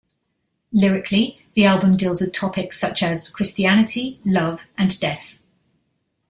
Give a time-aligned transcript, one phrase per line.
[0.71, 5.37] Lyrically, the album deals with topics such as Christianity, love and death.